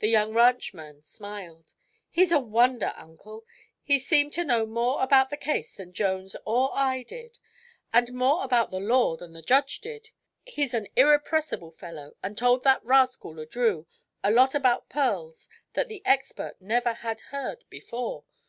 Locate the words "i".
6.74-7.04